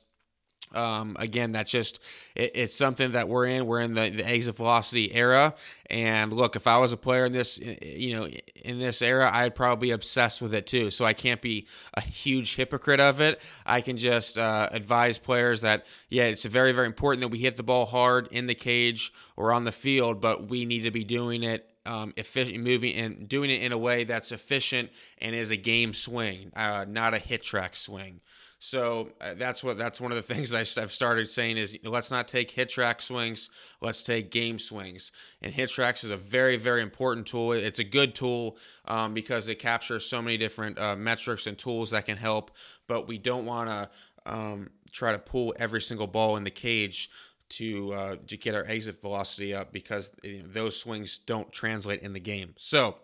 um, 0.76 1.16
again, 1.20 1.52
that's 1.52 1.72
just 1.72 2.02
it, 2.36 2.52
it's 2.56 2.76
something 2.76 3.12
that 3.12 3.30
we're 3.30 3.46
in. 3.46 3.66
We're 3.66 3.82
in 3.82 3.94
the, 3.94 4.10
the 4.10 4.28
exit 4.28 4.56
velocity 4.56 5.14
era, 5.14 5.56
and 5.90 6.34
look, 6.34 6.56
if 6.56 6.68
I 6.68 6.78
was 6.78 6.92
a 6.92 6.98
player 6.98 7.26
in 7.26 7.32
this, 7.32 7.58
you 7.60 8.16
know, 8.16 8.28
in 8.64 8.80
this 8.80 9.02
era, 9.02 9.30
I'd 9.32 9.56
probably 9.56 9.88
be 9.88 9.92
obsessed 9.92 10.42
with 10.42 10.54
it 10.54 10.68
too. 10.68 10.90
So 10.90 11.06
I 11.06 11.14
can't 11.14 11.42
be 11.42 11.68
a 11.94 12.02
huge 12.02 12.56
hypocrite 12.56 13.00
of 13.00 13.22
it. 13.22 13.40
I 13.66 13.82
can 13.82 13.98
just 13.98 14.38
uh, 14.38 14.68
advise 14.72 15.18
players 15.18 15.62
that 15.62 15.86
yeah, 16.10 16.24
it's 16.24 16.46
very 16.46 16.72
very 16.72 16.88
important 16.88 17.22
that 17.22 17.30
we 17.30 17.40
hit 17.40 17.56
the 17.56 17.64
ball 17.64 17.86
hard 17.86 18.28
in 18.32 18.48
the 18.48 18.56
cage 18.56 19.14
or 19.38 19.52
on 19.52 19.64
the 19.64 19.72
field, 19.72 20.20
but 20.20 20.50
we 20.50 20.66
need 20.66 20.82
to 20.82 20.92
be 20.92 21.04
doing 21.04 21.44
it 21.44 21.70
um, 21.86 22.14
efficient, 22.18 22.64
moving 22.64 22.96
and 22.96 23.28
doing 23.28 23.50
it 23.50 23.62
in 23.62 23.72
a 23.72 23.78
way 23.78 24.04
that's 24.04 24.32
efficient 24.32 24.90
and 25.20 25.36
is 25.36 25.52
a 25.52 25.58
game 25.58 25.94
swing, 25.94 26.52
uh, 26.56 26.86
not 26.88 27.14
a 27.14 27.18
HitTrax 27.18 27.76
swing. 27.78 28.22
So 28.60 29.12
uh, 29.22 29.36
that's 29.36 29.64
what 29.64 29.78
that's 29.78 30.02
one 30.02 30.12
of 30.12 30.16
the 30.16 30.22
things 30.34 30.50
that 30.50 30.78
I've 30.78 30.92
started 30.92 31.30
saying 31.30 31.58
is 31.58 31.78
let's 31.84 32.10
not 32.10 32.28
take 32.28 32.56
HitTrax 32.56 33.04
swings, 33.04 33.50
let's 33.82 34.02
take 34.02 34.32
game 34.32 34.58
swings. 34.58 35.12
And 35.42 35.54
HitTrax 35.54 36.04
is 36.04 36.12
a 36.12 36.18
very 36.18 36.58
very 36.58 36.82
important 36.82 37.28
tool. 37.28 37.52
It's 37.52 37.80
a 37.80 37.84
good 37.84 38.16
tool 38.16 38.58
um, 38.86 39.14
because 39.14 39.48
it 39.50 39.60
captures 39.60 40.06
so 40.06 40.22
many 40.22 40.38
different 40.38 40.80
uh, 40.80 40.96
metrics 40.96 41.48
and 41.48 41.58
tools 41.58 41.92
that 41.92 42.06
can 42.06 42.18
help. 42.18 42.52
But 42.88 43.08
we 43.08 43.18
don't 43.18 43.46
want 43.46 43.70
to 43.70 43.90
um, 44.26 44.70
try 44.92 45.12
to 45.12 45.20
pull 45.20 45.54
every 45.60 45.82
single 45.82 46.08
ball 46.08 46.38
in 46.38 46.44
the 46.44 46.50
cage 46.50 47.10
to 47.50 47.94
uh, 47.94 48.16
to 48.28 48.38
get 48.38 48.56
our 48.56 48.66
exit 48.66 49.02
velocity 49.02 49.54
up 49.54 49.72
because 49.72 50.10
you 50.24 50.40
know, 50.40 50.48
those 50.48 50.78
swings 50.78 51.20
don't 51.26 51.52
translate 51.52 52.02
in 52.02 52.14
the 52.14 52.20
game. 52.20 52.56
So 52.58 52.96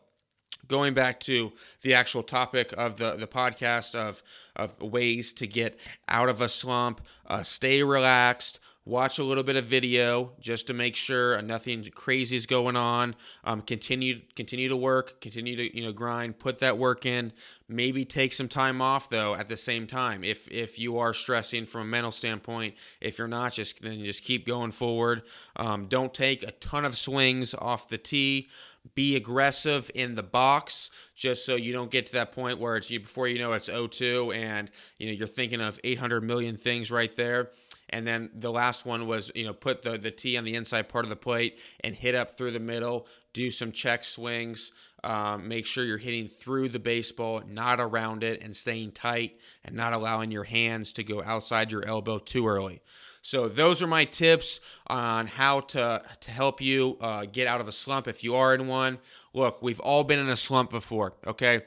going 0.68 0.94
back 0.94 1.20
to 1.22 1.52
the 1.82 1.94
actual 1.94 2.24
topic 2.24 2.74
of 2.78 2.98
the, 2.98 3.16
the 3.16 3.28
podcast 3.28 3.96
of, 3.96 4.24
of 4.56 4.80
ways 4.82 5.34
to 5.34 5.48
get 5.48 5.80
out 6.08 6.30
of 6.30 6.42
a 6.42 6.50
slump, 6.50 7.02
uh, 7.28 7.44
stay 7.44 7.84
relaxed, 7.84 8.60
watch 8.86 9.20
a 9.20 9.24
little 9.24 9.44
bit 9.44 9.56
of 9.56 9.66
video 9.66 10.32
just 10.40 10.68
to 10.68 10.74
make 10.74 10.96
sure 10.96 11.40
nothing 11.42 11.84
crazy 11.94 12.36
is 12.36 12.46
going 12.46 12.76
on. 12.76 13.16
Um, 13.44 13.62
continue 13.62 14.22
continue 14.36 14.70
to 14.70 14.76
work, 14.76 15.22
continue 15.22 15.56
to 15.56 15.76
you 15.76 15.84
know 15.84 15.92
grind, 15.92 16.40
put 16.40 16.60
that 16.60 16.78
work 16.78 17.06
in. 17.06 17.32
Maybe 17.68 18.06
take 18.06 18.34
some 18.34 18.48
time 18.48 18.82
off 18.82 19.10
though 19.10 19.36
at 19.36 19.48
the 19.48 19.58
same 19.58 19.88
time. 19.88 20.24
If 20.24 20.48
if 20.50 20.80
you 20.80 20.98
are 20.98 21.14
stressing 21.14 21.66
from 21.66 21.82
a 21.82 21.86
mental 21.86 22.12
standpoint, 22.12 22.76
if 23.00 23.18
you're 23.18 23.28
not, 23.28 23.54
just 23.54 23.82
then 23.82 24.04
just 24.04 24.24
keep 24.24 24.46
going 24.46 24.72
forward. 24.72 25.24
Um, 25.56 25.88
don't 25.88 26.14
take 26.14 26.44
a 26.44 26.52
ton 26.52 26.86
of 26.86 26.98
swings 26.98 27.54
off 27.54 27.88
the 27.88 27.98
tee 27.98 28.50
be 28.96 29.16
aggressive 29.16 29.92
in 29.94 30.16
the 30.16 30.24
box 30.24 30.90
just 31.16 31.46
so 31.46 31.56
you 31.56 31.72
don't 31.72 31.92
get 31.92 32.08
to 32.08 32.14
that 32.14 32.32
point 32.32 32.60
where 32.60 32.76
it's 32.78 32.90
you 32.90 33.00
before 33.00 33.28
you 33.28 33.38
know 33.38 33.54
it's 33.54 33.70
0-2 33.70 34.36
and 34.36 34.72
you 34.98 35.06
know 35.06 35.14
you're 35.14 35.28
thinking 35.28 35.62
of 35.62 35.80
800 35.84 36.22
million 36.22 36.58
things 36.58 36.90
right 36.90 37.16
there 37.16 37.52
and 37.92 38.08
then 38.08 38.30
the 38.34 38.52
last 38.52 38.86
one 38.86 39.08
was, 39.08 39.32
you 39.36 39.46
know, 39.46 39.54
put 39.54 39.82
the, 39.82 39.98
the 39.98 40.12
tee 40.12 40.38
on 40.38 40.44
the 40.44 40.56
inside 40.56 40.90
part 40.90 41.06
of 41.06 41.10
the 41.10 41.16
plate 41.16 41.58
and 41.82 41.96
hit 41.96 42.16
up 42.16 42.38
through 42.38 42.52
the 42.52 42.60
middle, 42.60 43.08
do 43.34 43.52
some 43.52 43.72
check 43.72 44.04
swings. 44.04 44.72
Um, 45.04 45.48
make 45.48 45.66
sure 45.66 45.84
you're 45.84 45.98
hitting 45.98 46.28
through 46.28 46.70
the 46.70 46.80
baseball, 46.80 47.42
not 47.48 47.80
around 47.80 48.24
it, 48.24 48.44
and 48.44 48.56
staying 48.56 48.92
tight 48.92 49.40
and 49.66 49.76
not 49.76 49.94
allowing 49.94 50.30
your 50.30 50.44
hands 50.44 50.94
to 50.94 51.04
go 51.04 51.24
outside 51.24 51.72
your 51.72 51.84
elbow 51.88 52.20
too 52.20 52.48
early. 52.48 52.82
So 53.24 53.48
those 53.48 53.82
are 53.82 53.88
my 53.88 54.06
tips 54.06 54.60
on 54.88 55.28
how 55.28 55.62
to 55.62 56.04
to 56.22 56.32
help 56.32 56.62
you 56.62 56.98
uh, 57.02 57.26
get 57.26 57.48
out 57.48 57.62
of 57.62 57.68
a 57.68 57.72
slump 57.72 58.08
if 58.08 58.24
you 58.24 58.36
are 58.36 58.54
in 58.54 58.68
one. 58.68 59.00
Look, 59.34 59.62
we've 59.62 59.80
all 59.80 60.04
been 60.04 60.20
in 60.20 60.30
a 60.30 60.36
slump 60.36 60.70
before. 60.70 61.14
Okay, 61.26 61.62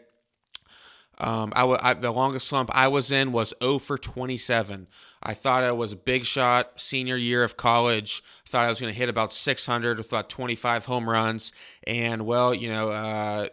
um, 1.25 1.55
I, 1.57 1.61
w- 1.61 1.79
I 1.81 1.95
the 1.95 2.11
longest 2.11 2.47
slump 2.49 2.69
I 2.75 2.89
was 2.89 3.11
in 3.11 3.33
was 3.33 3.55
0 3.63 3.79
for 3.79 3.97
27. 3.97 4.87
I 5.23 5.33
thought 5.33 5.63
I 5.63 5.73
was 5.73 5.93
a 5.93 5.97
big 5.97 6.27
shot 6.27 6.73
senior 6.77 7.17
year 7.17 7.43
of 7.43 7.57
college. 7.57 8.23
Thought 8.47 8.67
I 8.67 8.69
was 8.69 8.79
going 8.79 8.93
to 8.93 8.99
hit 8.99 9.09
about 9.09 9.33
600 9.33 9.97
with 9.97 10.09
about 10.09 10.29
25 10.29 10.85
home 10.85 11.09
runs, 11.09 11.53
and 11.87 12.27
well, 12.27 12.53
you 12.53 12.69
know, 12.69 12.91
uh, 12.91 13.47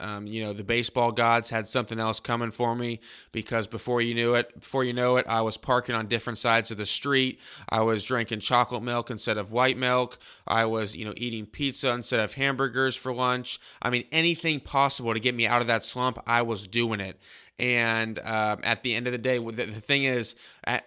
um, 0.00 0.26
you 0.26 0.42
know, 0.42 0.52
the 0.52 0.64
baseball 0.64 1.12
gods 1.12 1.50
had 1.50 1.66
something 1.66 2.00
else 2.00 2.20
coming 2.20 2.50
for 2.50 2.74
me 2.74 3.00
because 3.32 3.66
before 3.66 4.00
you 4.00 4.14
knew 4.14 4.34
it, 4.34 4.58
before 4.58 4.84
you 4.84 4.92
know 4.92 5.16
it, 5.16 5.26
I 5.28 5.42
was 5.42 5.56
parking 5.56 5.94
on 5.94 6.06
different 6.06 6.38
sides 6.38 6.70
of 6.70 6.78
the 6.78 6.86
street. 6.86 7.40
I 7.68 7.82
was 7.82 8.04
drinking 8.04 8.40
chocolate 8.40 8.82
milk 8.82 9.10
instead 9.10 9.38
of 9.38 9.52
white 9.52 9.76
milk. 9.76 10.18
I 10.46 10.64
was, 10.64 10.96
you 10.96 11.04
know, 11.04 11.14
eating 11.16 11.46
pizza 11.46 11.90
instead 11.90 12.20
of 12.20 12.34
hamburgers 12.34 12.96
for 12.96 13.12
lunch. 13.12 13.60
I 13.82 13.90
mean, 13.90 14.04
anything 14.10 14.60
possible 14.60 15.14
to 15.14 15.20
get 15.20 15.34
me 15.34 15.46
out 15.46 15.60
of 15.60 15.66
that 15.68 15.84
slump, 15.84 16.18
I 16.26 16.42
was 16.42 16.66
doing 16.66 17.00
it. 17.00 17.20
And 17.58 18.18
um, 18.20 18.60
at 18.64 18.82
the 18.82 18.94
end 18.94 19.06
of 19.06 19.12
the 19.12 19.18
day, 19.18 19.36
the, 19.36 19.50
the 19.50 19.80
thing 19.82 20.04
is, 20.04 20.34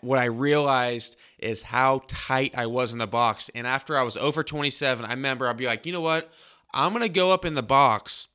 what 0.01 0.17
I 0.17 0.25
realized 0.25 1.17
is 1.37 1.61
how 1.61 2.01
tight 2.07 2.55
I 2.57 2.65
was 2.65 2.93
in 2.93 2.97
the 2.97 3.05
box. 3.05 3.49
And 3.53 3.67
after 3.67 3.95
I 3.95 4.01
was 4.01 4.17
over 4.17 4.43
27, 4.43 5.05
I 5.05 5.11
remember 5.11 5.47
I'd 5.47 5.57
be 5.57 5.67
like, 5.67 5.85
you 5.85 5.93
know 5.93 6.01
what? 6.01 6.31
I'm 6.73 6.91
going 6.91 7.03
to 7.03 7.09
go 7.09 7.31
up 7.31 7.45
in 7.45 7.53
the 7.53 7.61
box 7.61 8.27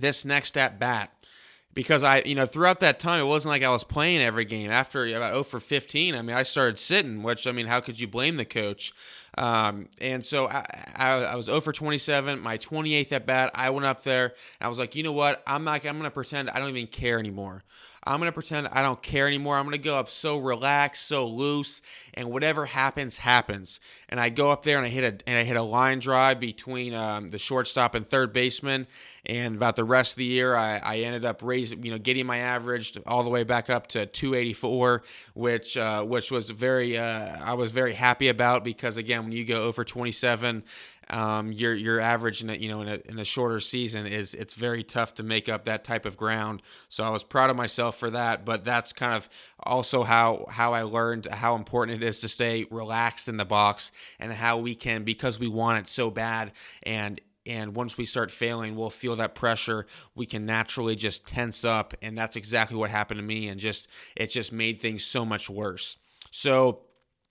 this 0.00 0.24
next 0.24 0.56
at 0.56 0.78
bat 0.78 1.12
because 1.78 2.02
I, 2.02 2.22
you 2.26 2.34
know, 2.34 2.44
throughout 2.44 2.80
that 2.80 2.98
time, 2.98 3.20
it 3.20 3.28
wasn't 3.28 3.50
like 3.50 3.62
I 3.62 3.70
was 3.70 3.84
playing 3.84 4.20
every 4.20 4.44
game. 4.44 4.68
After 4.68 5.06
about 5.06 5.32
0 5.32 5.44
for 5.44 5.60
15, 5.60 6.16
I 6.16 6.22
mean, 6.22 6.34
I 6.34 6.42
started 6.42 6.76
sitting, 6.76 7.22
which, 7.22 7.46
I 7.46 7.52
mean, 7.52 7.66
how 7.66 7.78
could 7.78 8.00
you 8.00 8.08
blame 8.08 8.36
the 8.36 8.44
coach? 8.44 8.92
Um, 9.36 9.88
and 10.00 10.24
so 10.24 10.48
I, 10.48 10.64
I, 10.96 11.10
I, 11.10 11.36
was 11.36 11.46
0 11.46 11.60
for 11.60 11.72
27, 11.72 12.40
my 12.40 12.58
28th 12.58 13.12
at 13.12 13.26
bat. 13.26 13.52
I 13.54 13.70
went 13.70 13.86
up 13.86 14.02
there 14.02 14.24
and 14.24 14.66
I 14.66 14.68
was 14.68 14.80
like, 14.80 14.96
you 14.96 15.04
know 15.04 15.12
what? 15.12 15.40
I'm 15.46 15.62
not, 15.62 15.86
I'm 15.86 15.98
going 15.98 16.02
to 16.02 16.10
pretend 16.10 16.50
I 16.50 16.58
don't 16.58 16.70
even 16.70 16.88
care 16.88 17.20
anymore. 17.20 17.62
I'm 18.08 18.20
going 18.20 18.28
to 18.28 18.34
pretend 18.34 18.68
I 18.68 18.82
don't 18.82 19.02
care 19.02 19.26
anymore. 19.26 19.58
I'm 19.58 19.64
going 19.64 19.72
to 19.72 19.78
go 19.78 19.98
up 19.98 20.08
so 20.08 20.38
relaxed, 20.38 21.06
so 21.06 21.26
loose, 21.26 21.82
and 22.14 22.30
whatever 22.30 22.64
happens, 22.64 23.18
happens. 23.18 23.80
And 24.08 24.18
I 24.18 24.30
go 24.30 24.50
up 24.50 24.62
there 24.62 24.78
and 24.78 24.86
I 24.86 24.88
hit 24.88 25.04
a 25.04 25.28
and 25.28 25.36
I 25.36 25.44
hit 25.44 25.56
a 25.56 25.62
line 25.62 25.98
drive 25.98 26.40
between 26.40 26.94
um, 26.94 27.30
the 27.30 27.38
shortstop 27.38 27.94
and 27.94 28.08
third 28.08 28.32
baseman. 28.32 28.86
And 29.28 29.56
about 29.56 29.76
the 29.76 29.84
rest 29.84 30.12
of 30.12 30.16
the 30.16 30.24
year, 30.24 30.56
I, 30.56 30.78
I 30.78 30.98
ended 30.98 31.24
up 31.24 31.42
raising, 31.42 31.82
you 31.84 31.90
know, 31.90 31.98
getting 31.98 32.26
my 32.26 32.38
average 32.38 32.98
all 33.06 33.22
the 33.22 33.30
way 33.30 33.44
back 33.44 33.68
up 33.68 33.88
to 33.88 34.06
284, 34.06 35.02
which 35.34 35.76
uh, 35.76 36.02
which 36.04 36.30
was 36.30 36.48
very 36.50 36.96
uh, 36.96 37.36
I 37.42 37.54
was 37.54 37.70
very 37.70 37.92
happy 37.92 38.28
about 38.28 38.64
because 38.64 38.96
again, 38.96 39.24
when 39.24 39.32
you 39.32 39.44
go 39.44 39.62
over 39.62 39.84
27 39.84 40.64
um, 41.10 41.52
your 41.52 41.74
your 41.74 42.00
average 42.00 42.42
in 42.42 42.50
a, 42.50 42.54
you 42.54 42.68
know 42.68 42.82
in 42.82 42.88
a, 42.88 43.00
in 43.06 43.18
a 43.18 43.24
shorter 43.24 43.60
season 43.60 44.06
is 44.06 44.34
it's 44.34 44.54
very 44.54 44.82
tough 44.82 45.14
to 45.14 45.22
make 45.22 45.48
up 45.48 45.64
that 45.64 45.84
type 45.84 46.04
of 46.04 46.16
ground. 46.16 46.62
So 46.88 47.04
I 47.04 47.10
was 47.10 47.24
proud 47.24 47.50
of 47.50 47.56
myself 47.56 47.96
for 47.98 48.10
that. 48.10 48.44
But 48.44 48.64
that's 48.64 48.92
kind 48.92 49.14
of 49.14 49.28
also 49.60 50.02
how 50.02 50.46
how 50.50 50.74
I 50.74 50.82
learned 50.82 51.26
how 51.26 51.56
important 51.56 52.02
it 52.02 52.06
is 52.06 52.20
to 52.20 52.28
stay 52.28 52.66
relaxed 52.70 53.28
in 53.28 53.36
the 53.38 53.44
box 53.44 53.90
and 54.18 54.32
how 54.32 54.58
we 54.58 54.74
can 54.74 55.04
because 55.04 55.38
we 55.38 55.48
want 55.48 55.78
it 55.78 55.88
so 55.88 56.10
bad 56.10 56.52
and 56.82 57.20
and 57.48 57.74
once 57.74 57.96
we 57.96 58.04
start 58.04 58.30
failing 58.30 58.76
we'll 58.76 58.90
feel 58.90 59.16
that 59.16 59.34
pressure 59.34 59.86
we 60.14 60.26
can 60.26 60.46
naturally 60.46 60.94
just 60.94 61.26
tense 61.26 61.64
up 61.64 61.94
and 62.02 62.16
that's 62.16 62.36
exactly 62.36 62.76
what 62.76 62.90
happened 62.90 63.18
to 63.18 63.24
me 63.24 63.48
and 63.48 63.58
just 63.58 63.88
it 64.14 64.28
just 64.28 64.52
made 64.52 64.80
things 64.80 65.04
so 65.04 65.24
much 65.24 65.50
worse 65.50 65.96
so 66.30 66.82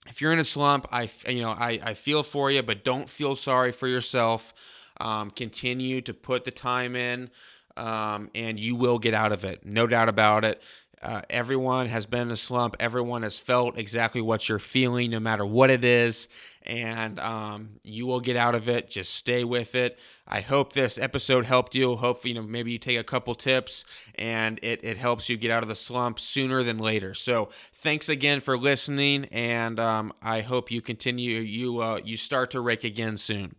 if 0.08 0.20
you're 0.20 0.32
in 0.32 0.38
a 0.38 0.44
slump, 0.44 0.88
I 0.90 1.08
you 1.28 1.42
know 1.42 1.50
I, 1.50 1.80
I 1.82 1.94
feel 1.94 2.22
for 2.22 2.50
you, 2.50 2.62
but 2.62 2.84
don't 2.84 3.08
feel 3.08 3.36
sorry 3.36 3.72
for 3.72 3.86
yourself. 3.86 4.54
Um, 5.00 5.30
continue 5.30 6.00
to 6.02 6.14
put 6.14 6.44
the 6.44 6.50
time 6.50 6.96
in, 6.96 7.30
um, 7.76 8.30
and 8.34 8.58
you 8.58 8.74
will 8.74 8.98
get 8.98 9.14
out 9.14 9.32
of 9.32 9.44
it. 9.44 9.64
No 9.64 9.86
doubt 9.86 10.08
about 10.08 10.44
it. 10.44 10.62
Uh, 11.00 11.22
everyone 11.30 11.86
has 11.86 12.06
been 12.06 12.22
in 12.22 12.30
a 12.30 12.36
slump. 12.36 12.74
Everyone 12.80 13.22
has 13.22 13.38
felt 13.38 13.78
exactly 13.78 14.20
what 14.20 14.48
you're 14.48 14.58
feeling, 14.58 15.10
no 15.10 15.20
matter 15.20 15.46
what 15.46 15.70
it 15.70 15.84
is, 15.84 16.26
and 16.64 17.20
um, 17.20 17.80
you 17.84 18.06
will 18.06 18.20
get 18.20 18.36
out 18.36 18.54
of 18.54 18.68
it. 18.68 18.90
Just 18.90 19.14
stay 19.14 19.44
with 19.44 19.74
it. 19.74 19.98
I 20.26 20.40
hope 20.40 20.72
this 20.72 20.98
episode 20.98 21.44
helped 21.44 21.74
you. 21.74 21.96
Hope 21.96 22.24
you 22.24 22.34
know 22.34 22.42
maybe 22.42 22.72
you 22.72 22.78
take 22.78 22.98
a 22.98 23.04
couple 23.04 23.34
tips 23.34 23.84
and 24.16 24.58
it 24.62 24.80
it 24.82 24.98
helps 24.98 25.28
you 25.28 25.36
get 25.36 25.50
out 25.50 25.62
of 25.62 25.68
the 25.68 25.74
slump 25.74 26.18
sooner 26.18 26.62
than 26.62 26.78
later. 26.78 27.14
So 27.14 27.48
thanks 27.72 28.08
again 28.08 28.40
for 28.40 28.58
listening, 28.58 29.26
and 29.26 29.78
um, 29.78 30.12
I 30.20 30.40
hope 30.40 30.70
you 30.70 30.82
continue. 30.82 31.38
You 31.40 31.80
uh, 31.80 32.00
you 32.04 32.16
start 32.16 32.50
to 32.52 32.60
rake 32.60 32.84
again 32.84 33.16
soon. 33.16 33.54